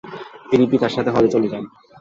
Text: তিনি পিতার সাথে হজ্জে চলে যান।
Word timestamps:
তিনি 0.49 0.63
পিতার 0.71 0.95
সাথে 0.95 1.09
হজ্জে 1.11 1.33
চলে 1.33 1.47
যান। 1.51 1.63